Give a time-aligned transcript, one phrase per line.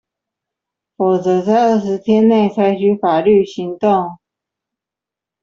[0.97, 4.17] 否則在二十天內採取法律行動